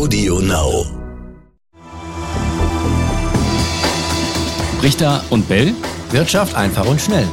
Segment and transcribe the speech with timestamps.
[0.00, 0.86] Audio Now.
[4.82, 5.74] Richter und Bell.
[6.10, 7.28] Wirtschaft einfach und schnell.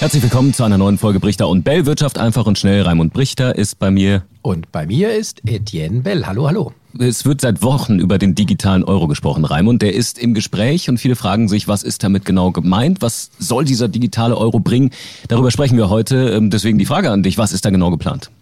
[0.00, 1.86] Herzlich willkommen zu einer neuen Folge Brichter und Bell.
[1.86, 2.82] Wirtschaft einfach und schnell.
[2.82, 4.24] Raimund Brichter ist bei mir.
[4.42, 6.26] Und bei mir ist Etienne Bell.
[6.26, 6.72] Hallo, hallo.
[6.98, 9.82] Es wird seit Wochen über den digitalen Euro gesprochen, Raimund.
[9.82, 13.02] Der ist im Gespräch und viele fragen sich, was ist damit genau gemeint?
[13.02, 14.90] Was soll dieser digitale Euro bringen?
[15.28, 16.30] Darüber sprechen wir heute.
[16.30, 18.32] Ähm, deswegen die Frage an dich, was ist da genau geplant?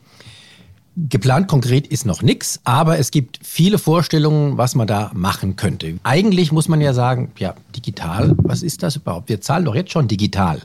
[1.08, 5.98] Geplant konkret ist noch nichts, aber es gibt viele Vorstellungen, was man da machen könnte.
[6.02, 9.28] Eigentlich muss man ja sagen, ja, digital, was ist das überhaupt?
[9.28, 10.60] Wir zahlen doch jetzt schon digital.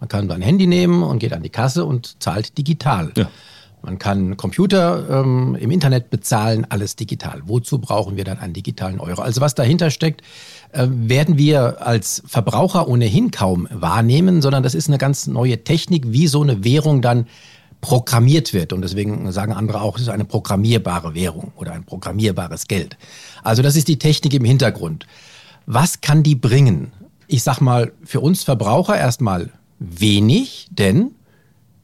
[0.00, 3.12] Man kann sein Handy nehmen und geht an die Kasse und zahlt digital.
[3.16, 3.28] Ja.
[3.82, 7.42] Man kann Computer ähm, im Internet bezahlen, alles digital.
[7.46, 9.22] Wozu brauchen wir dann einen digitalen Euro?
[9.22, 10.22] Also was dahinter steckt,
[10.72, 16.06] äh, werden wir als Verbraucher ohnehin kaum wahrnehmen, sondern das ist eine ganz neue Technik,
[16.08, 17.26] wie so eine Währung dann
[17.86, 18.72] programmiert wird.
[18.72, 22.96] Und deswegen sagen andere auch, es ist eine programmierbare Währung oder ein programmierbares Geld.
[23.44, 25.06] Also das ist die Technik im Hintergrund.
[25.66, 26.92] Was kann die bringen?
[27.28, 31.12] Ich sag mal, für uns Verbraucher erstmal wenig, denn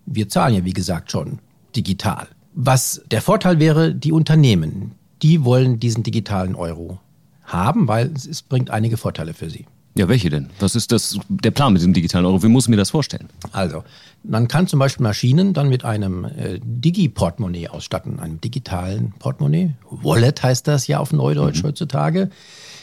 [0.04, 1.38] wir zahlen ja, wie gesagt, schon
[1.76, 2.26] digital.
[2.52, 6.98] Was der Vorteil wäre, die Unternehmen, die wollen diesen digitalen Euro
[7.44, 9.66] haben, weil es bringt einige Vorteile für sie.
[9.94, 10.48] Ja, welche denn?
[10.58, 12.42] Was ist das, der Plan mit dem digitalen Euro?
[12.42, 13.28] Wie muss ich mir das vorstellen?
[13.52, 13.84] Also,
[14.22, 19.74] man kann zum Beispiel Maschinen dann mit einem äh, Digi-Portemonnaie ausstatten, einem digitalen Portemonnaie.
[19.90, 21.68] Wallet heißt das ja auf Neudeutsch mhm.
[21.68, 22.30] heutzutage.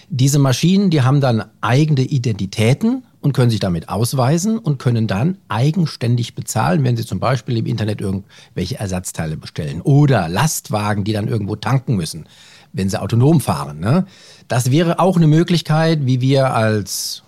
[0.09, 5.37] Diese Maschinen, die haben dann eigene Identitäten und können sich damit ausweisen und können dann
[5.49, 11.27] eigenständig bezahlen, wenn sie zum Beispiel im Internet irgendwelche Ersatzteile bestellen oder Lastwagen, die dann
[11.27, 12.25] irgendwo tanken müssen,
[12.73, 13.79] wenn sie autonom fahren.
[13.79, 14.05] Ne?
[14.47, 17.23] Das wäre auch eine Möglichkeit, wie wir als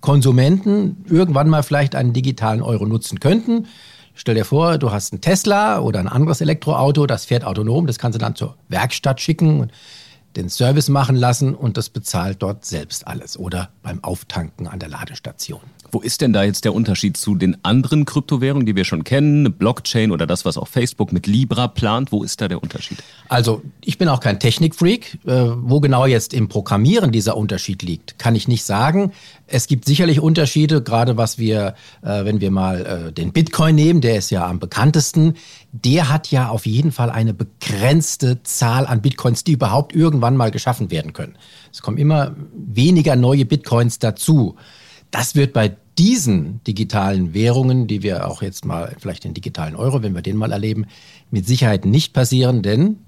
[0.00, 3.66] Konsumenten irgendwann mal vielleicht einen digitalen Euro nutzen könnten.
[4.14, 7.98] Stell dir vor, du hast einen Tesla oder ein anderes Elektroauto, das fährt autonom, das
[7.98, 9.70] kannst du dann zur Werkstatt schicken
[10.36, 14.88] den Service machen lassen und das bezahlt dort selbst alles oder beim Auftanken an der
[14.88, 15.60] Ladestation.
[15.92, 19.52] Wo ist denn da jetzt der Unterschied zu den anderen Kryptowährungen, die wir schon kennen,
[19.52, 22.12] Blockchain oder das, was auch Facebook mit Libra plant?
[22.12, 22.98] Wo ist da der Unterschied?
[23.28, 25.18] Also ich bin auch kein Technikfreak.
[25.26, 29.12] Äh, wo genau jetzt im Programmieren dieser Unterschied liegt, kann ich nicht sagen.
[29.46, 34.00] Es gibt sicherlich Unterschiede, gerade was wir, äh, wenn wir mal äh, den Bitcoin nehmen,
[34.00, 35.34] der ist ja am bekanntesten.
[35.72, 40.50] Der hat ja auf jeden Fall eine begrenzte Zahl an Bitcoins, die überhaupt irgendwann mal
[40.50, 41.36] geschaffen werden können.
[41.72, 44.56] Es kommen immer weniger neue Bitcoins dazu.
[45.10, 50.02] Das wird bei diesen digitalen Währungen, die wir auch jetzt mal, vielleicht den digitalen Euro,
[50.02, 50.86] wenn wir den mal erleben,
[51.30, 52.98] mit Sicherheit nicht passieren, denn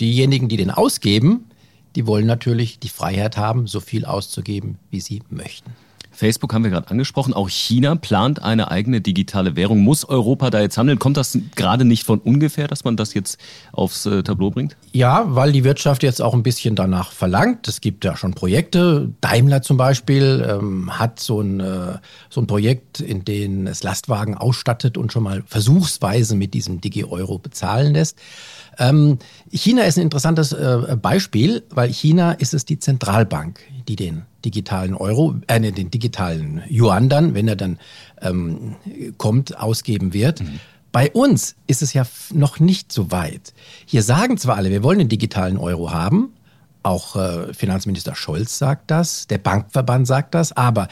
[0.00, 1.46] diejenigen, die den ausgeben,
[1.94, 5.70] die wollen natürlich die Freiheit haben, so viel auszugeben, wie sie möchten.
[6.16, 7.34] Facebook haben wir gerade angesprochen.
[7.34, 9.80] Auch China plant eine eigene digitale Währung.
[9.80, 10.98] Muss Europa da jetzt handeln?
[10.98, 13.38] Kommt das gerade nicht von ungefähr, dass man das jetzt
[13.72, 14.76] aufs äh, Tableau bringt?
[14.92, 17.68] Ja, weil die Wirtschaft jetzt auch ein bisschen danach verlangt.
[17.68, 19.10] Es gibt ja schon Projekte.
[19.20, 21.98] Daimler zum Beispiel ähm, hat so ein, äh,
[22.30, 27.38] so ein Projekt, in dem es Lastwagen ausstattet und schon mal versuchsweise mit diesem Digi-Euro
[27.38, 28.18] bezahlen lässt.
[28.78, 29.18] Ähm,
[29.50, 34.94] China ist ein interessantes äh, Beispiel, weil China ist es die Zentralbank, die den digitalen
[34.94, 37.78] Euro, äh, den digitalen Yuan dann, wenn er dann
[38.22, 38.76] ähm,
[39.18, 40.40] kommt, ausgeben wird.
[40.40, 40.60] Mhm.
[40.92, 43.52] Bei uns ist es ja noch nicht so weit.
[43.84, 46.32] Hier sagen zwar alle, wir wollen den digitalen Euro haben,
[46.86, 50.88] auch äh, Finanzminister Scholz sagt das, der Bankverband sagt das, aber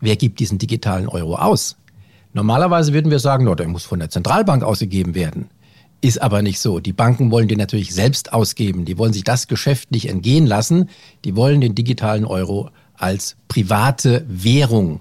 [0.00, 1.76] wer gibt diesen digitalen Euro aus?
[2.32, 5.48] Normalerweise würden wir sagen, no, der muss von der Zentralbank ausgegeben werden.
[6.02, 6.80] Ist aber nicht so.
[6.80, 8.84] Die Banken wollen den natürlich selbst ausgeben.
[8.84, 10.88] Die wollen sich das Geschäft nicht entgehen lassen.
[11.24, 15.00] Die wollen den digitalen Euro als private Währung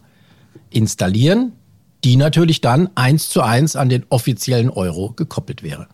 [0.69, 1.53] installieren,
[2.03, 5.87] die natürlich dann eins zu eins an den offiziellen Euro gekoppelt wäre.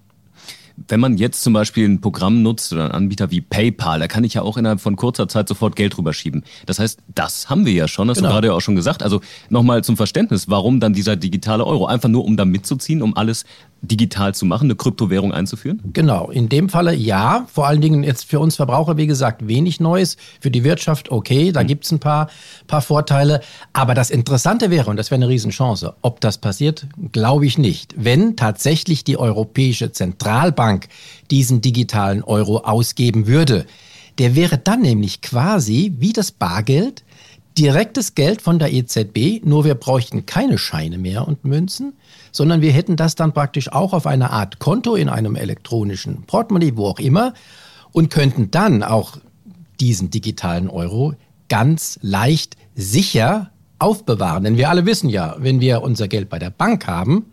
[0.89, 4.25] Wenn man jetzt zum Beispiel ein Programm nutzt oder einen Anbieter wie PayPal, da kann
[4.25, 6.43] ich ja auch innerhalb von kurzer Zeit sofort Geld rüberschieben.
[6.65, 8.27] Das heißt, das haben wir ja schon, hast genau.
[8.27, 9.01] du gerade ja auch schon gesagt.
[9.01, 11.85] Also nochmal zum Verständnis, warum dann dieser digitale Euro?
[11.85, 13.45] Einfach nur, um da mitzuziehen, um alles
[13.87, 15.81] digital zu machen, eine Kryptowährung einzuführen?
[15.93, 17.47] Genau, in dem Falle ja.
[17.51, 20.17] Vor allen Dingen jetzt für uns Verbraucher, wie gesagt, wenig Neues.
[20.39, 21.67] Für die Wirtschaft okay, da mhm.
[21.67, 22.29] gibt es ein paar,
[22.67, 23.41] paar Vorteile.
[23.73, 27.93] Aber das Interessante wäre, und das wäre eine Riesenchance, ob das passiert, glaube ich nicht.
[27.97, 30.87] Wenn tatsächlich die Europäische Zentralbank
[31.31, 33.65] diesen digitalen Euro ausgeben würde,
[34.17, 37.03] der wäre dann nämlich quasi wie das Bargeld
[37.57, 41.93] direktes Geld von der EZB, nur wir bräuchten keine Scheine mehr und Münzen,
[42.31, 46.73] sondern wir hätten das dann praktisch auch auf einer Art Konto in einem elektronischen Portemonnaie,
[46.75, 47.33] wo auch immer,
[47.91, 49.17] und könnten dann auch
[49.79, 51.13] diesen digitalen Euro
[51.47, 54.43] ganz leicht sicher aufbewahren.
[54.43, 57.27] Denn wir alle wissen ja, wenn wir unser Geld bei der Bank haben,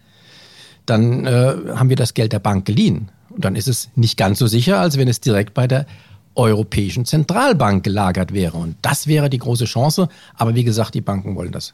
[0.86, 3.10] dann äh, haben wir das Geld der Bank geliehen.
[3.30, 5.86] Und dann ist es nicht ganz so sicher, als wenn es direkt bei der
[6.34, 8.56] Europäischen Zentralbank gelagert wäre.
[8.56, 10.08] Und das wäre die große Chance.
[10.34, 11.72] Aber wie gesagt, die Banken wollen das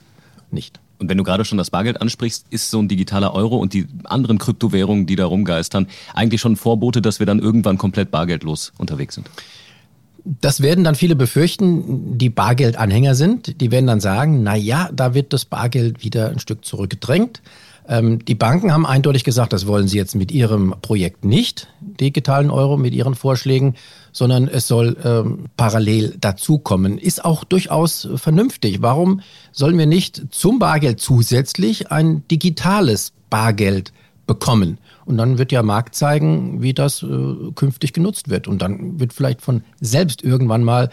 [0.51, 0.81] nicht.
[0.99, 3.87] Und wenn du gerade schon das Bargeld ansprichst, ist so ein digitaler Euro und die
[4.05, 9.15] anderen Kryptowährungen, die da rumgeistern, eigentlich schon Vorbote, dass wir dann irgendwann komplett bargeldlos unterwegs
[9.15, 9.31] sind?
[10.25, 13.61] Das werden dann viele befürchten, die Bargeldanhänger sind.
[13.61, 17.41] Die werden dann sagen, na ja, da wird das Bargeld wieder ein Stück zurückgedrängt.
[17.89, 22.51] Ähm, die Banken haben eindeutig gesagt, das wollen sie jetzt mit ihrem Projekt nicht, digitalen
[22.51, 23.75] Euro, mit ihren Vorschlägen,
[24.13, 26.99] sondern es soll ähm, parallel dazukommen.
[26.99, 28.83] Ist auch durchaus vernünftig.
[28.83, 33.93] Warum sollen wir nicht zum Bargeld zusätzlich ein digitales Bargeld
[34.27, 34.79] bekommen?
[35.07, 37.07] Und dann wird der Markt zeigen, wie das äh,
[37.55, 38.49] künftig genutzt wird.
[38.49, 40.91] Und dann wird vielleicht von selbst irgendwann mal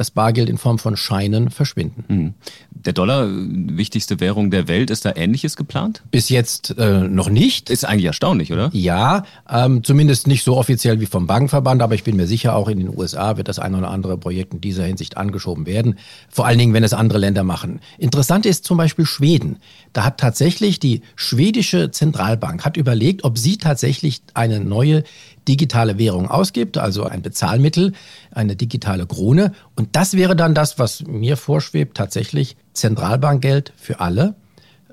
[0.00, 2.04] das Bargeld in Form von Scheinen verschwinden.
[2.08, 2.34] Mhm.
[2.70, 6.02] Der Dollar, wichtigste Währung der Welt, ist da Ähnliches geplant?
[6.10, 7.68] Bis jetzt äh, noch nicht.
[7.68, 8.70] Ist eigentlich erstaunlich, oder?
[8.72, 12.68] Ja, ähm, zumindest nicht so offiziell wie vom Bankenverband, aber ich bin mir sicher, auch
[12.68, 15.98] in den USA wird das ein oder andere Projekt in dieser Hinsicht angeschoben werden.
[16.30, 17.80] Vor allen Dingen, wenn es andere Länder machen.
[17.98, 19.58] Interessant ist zum Beispiel Schweden.
[19.92, 25.04] Da hat tatsächlich die schwedische Zentralbank hat überlegt, ob sie tatsächlich eine neue
[25.48, 27.92] digitale Währung ausgibt, also ein Bezahlmittel,
[28.32, 29.52] eine digitale Krone.
[29.76, 34.34] Und das wäre dann das, was mir vorschwebt, tatsächlich Zentralbankgeld für alle.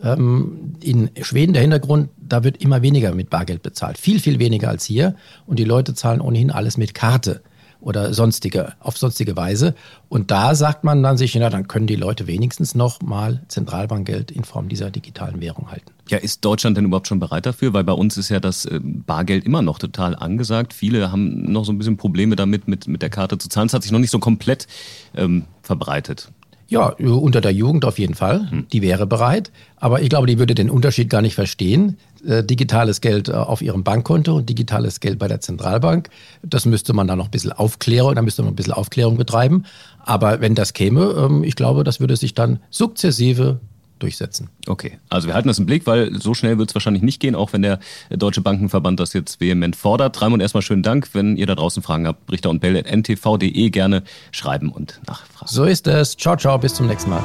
[0.02, 3.98] Ähm, in Schweden der Hintergrund, da wird immer weniger mit Bargeld bezahlt.
[3.98, 5.16] Viel, viel weniger als hier.
[5.46, 7.42] Und die Leute zahlen ohnehin alles mit Karte
[7.80, 9.76] oder sonstige, auf sonstige Weise.
[10.10, 14.32] Und da sagt man dann sich, na, dann können die Leute wenigstens noch mal Zentralbankgeld
[14.32, 15.92] in Form dieser digitalen Währung halten.
[16.10, 17.74] Ja, ist Deutschland denn überhaupt schon bereit dafür?
[17.74, 20.74] Weil bei uns ist ja das äh, Bargeld immer noch total angesagt.
[20.74, 23.68] Viele haben noch so ein bisschen Probleme damit, mit, mit der Karte zu zahlen.
[23.68, 24.68] Es hat sich noch nicht so komplett
[25.16, 26.32] ähm, verbreitet.
[26.70, 28.52] Ja, unter der Jugend auf jeden Fall.
[28.52, 28.68] Hm.
[28.72, 29.52] Die wäre bereit.
[29.78, 31.98] Aber ich glaube, die würde den Unterschied gar nicht verstehen.
[32.26, 36.10] Äh, digitales Geld äh, auf ihrem Bankkonto und digitales Geld bei der Zentralbank.
[36.44, 39.64] Das müsste man dann noch ein bisschen aufklären, da müsste man ein bisschen Aufklärung betreiben.
[40.00, 43.60] Aber wenn das käme, ähm, ich glaube, das würde sich dann sukzessive
[44.00, 44.50] durchsetzen.
[44.68, 47.36] Okay, also wir halten das im Blick, weil so schnell wird es wahrscheinlich nicht gehen,
[47.36, 47.80] auch wenn der
[48.10, 50.22] Deutsche Bankenverband das jetzt vehement fordert.
[50.22, 51.10] Raimund, erstmal schönen Dank.
[51.14, 55.52] Wenn ihr da draußen Fragen habt, Richter und Bell ntv.de gerne schreiben und nachfragen.
[55.52, 56.16] So ist es.
[56.16, 57.24] Ciao, ciao, bis zum nächsten Mal.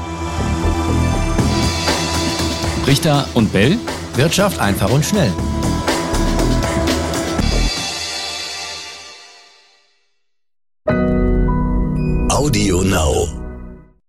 [2.86, 3.78] Richter und Bell.
[4.16, 5.32] Wirtschaft einfach und schnell.